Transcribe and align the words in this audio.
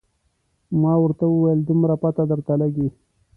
ما 0.81 0.93
ورته 1.03 1.25
وویل 1.29 1.59
دومره 1.69 1.95
پته 2.01 2.23
درته 2.31 2.53
لګي. 2.61 2.87